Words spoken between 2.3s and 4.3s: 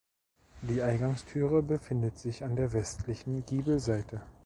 an der westlichen Giebelseite.